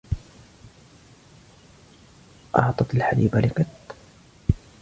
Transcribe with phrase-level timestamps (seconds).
[2.57, 3.95] أعطت الحليب لقط.